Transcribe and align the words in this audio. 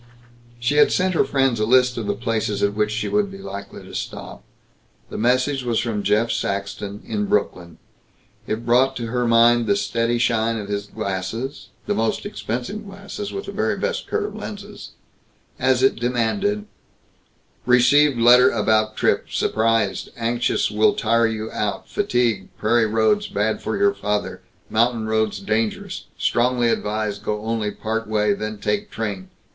She 0.59 0.77
had 0.77 0.91
sent 0.91 1.13
her 1.13 1.23
friends 1.23 1.59
a 1.59 1.65
list 1.67 1.95
of 1.95 2.07
the 2.07 2.15
places 2.15 2.63
at 2.63 2.73
which 2.73 2.89
she 2.89 3.07
would 3.07 3.29
be 3.29 3.37
likely 3.37 3.83
to 3.83 3.93
stop. 3.93 4.41
The 5.11 5.17
message 5.19 5.63
was 5.63 5.77
from 5.79 6.01
Jeff 6.01 6.31
Saxton, 6.31 7.03
in 7.05 7.27
Brooklyn. 7.27 7.77
It 8.47 8.65
brought 8.65 8.95
to 8.95 9.05
her 9.11 9.27
mind 9.27 9.67
the 9.67 9.75
steady 9.75 10.17
shine 10.17 10.57
of 10.57 10.69
his 10.69 10.87
glasses 10.87 11.67
the 11.85 11.93
most 11.93 12.25
expensive 12.25 12.83
glasses, 12.83 13.31
with 13.31 13.45
the 13.45 13.51
very 13.51 13.77
best 13.77 14.07
curved 14.07 14.35
lenses 14.35 14.93
as 15.59 15.83
it 15.83 15.97
demanded: 15.97 16.65
"Received 17.67 18.17
letter 18.17 18.49
about 18.49 18.95
trip 18.97 19.27
surprised 19.29 20.09
anxious 20.17 20.71
will 20.71 20.95
tire 20.95 21.27
you 21.27 21.51
out 21.51 21.87
fatigue 21.87 22.47
prairie 22.57 22.87
roads 22.87 23.27
bad 23.27 23.61
for 23.61 23.77
your 23.77 23.93
father 23.93 24.41
mountain 24.67 25.05
roads 25.05 25.39
dangerous 25.41 26.05
strongly 26.17 26.69
advise 26.69 27.19
go 27.19 27.43
only 27.43 27.69
part 27.69 28.07
way 28.07 28.33
then 28.33 28.57
take 28.57 28.89
train. 28.89 29.29